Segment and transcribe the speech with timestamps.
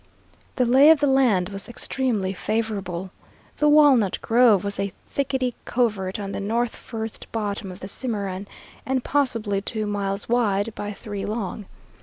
[0.55, 3.11] The lay of the land was extremely favorable.
[3.57, 8.47] The Walnut Grove was a thickety covert on the north first bottom of the Cimarron,
[8.83, 11.67] and possibly two miles wide by three long.